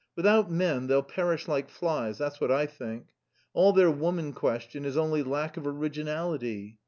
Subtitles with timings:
[0.15, 3.09] Without men they'll perish like flies that's what I think.
[3.53, 6.79] All their woman question is only lack of originality.